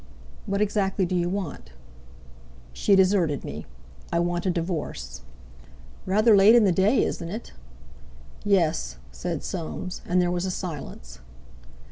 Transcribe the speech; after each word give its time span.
"What 0.47 0.63
exactly 0.63 1.05
do 1.05 1.15
you 1.15 1.29
want?" 1.29 1.73
"She 2.73 2.95
deserted 2.95 3.43
me. 3.43 3.67
I 4.11 4.17
want 4.17 4.47
a 4.47 4.49
divorce." 4.49 5.21
"Rather 6.07 6.35
late 6.35 6.55
in 6.55 6.63
the 6.63 6.71
day, 6.71 7.03
isn't 7.03 7.29
it?" 7.29 7.53
"Yes," 8.43 8.97
said 9.11 9.43
Soames. 9.43 10.01
And 10.07 10.19
there 10.19 10.31
was 10.31 10.47
a 10.47 10.49
silence. 10.49 11.19